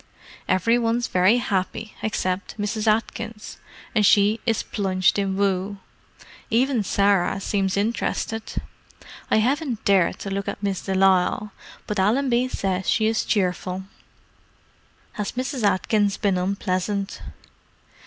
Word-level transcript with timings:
"Every 0.47 0.79
one's 0.79 1.05
very 1.05 1.37
happy 1.37 1.93
except 2.01 2.57
Mrs. 2.59 2.87
Atkins, 2.87 3.59
and 3.93 4.03
she 4.03 4.39
is 4.47 4.63
plunged 4.63 5.19
in 5.19 5.37
woe. 5.37 5.77
Even 6.49 6.81
Sarah 6.83 7.39
seems 7.39 7.77
interested. 7.77 8.59
I 9.29 9.37
haven't 9.37 9.85
dared 9.85 10.17
to 10.21 10.31
look 10.31 10.47
at 10.47 10.63
Miss 10.63 10.81
de 10.81 10.95
Lisle, 10.95 11.51
but 11.85 11.99
Allenby 11.99 12.47
says 12.47 12.89
she 12.89 13.05
is 13.05 13.23
cheerful." 13.23 13.83
"Has 15.13 15.33
Mrs. 15.33 15.61
Atkins 15.63 16.17
been 16.17 16.39
unpleasant?" 16.39 17.21